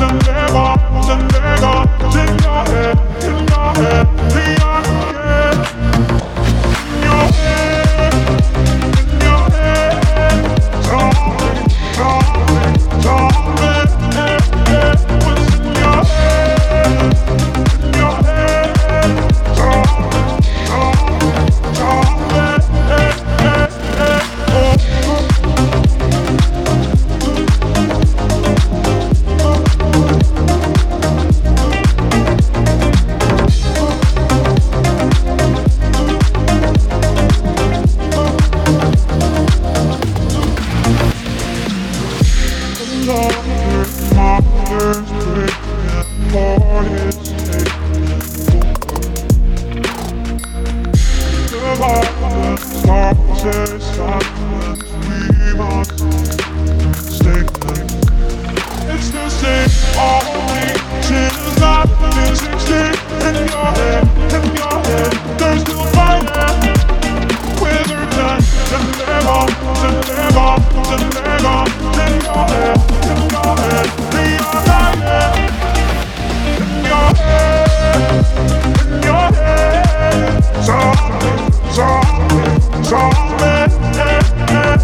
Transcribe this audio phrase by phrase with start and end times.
[0.00, 0.37] love.
[52.70, 56.17] Stop the silence, we must
[83.70, 84.77] Uh, uh.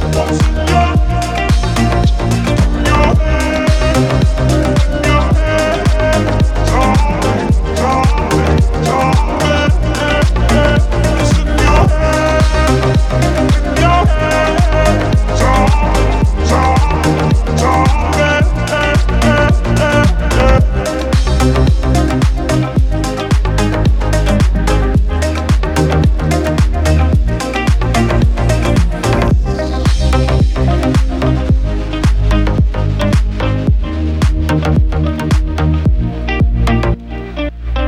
[0.00, 0.61] Don't you